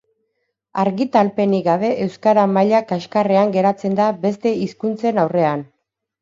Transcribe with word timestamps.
Argitalpenik 0.83 1.65
gabe 1.67 1.91
euskara 2.05 2.45
maila 2.55 2.79
kaxkarrean 2.93 3.53
geratzen 3.59 3.99
da 4.01 4.09
beste 4.25 4.55
hizkuntzen 4.63 5.23
aurrean. 5.27 5.65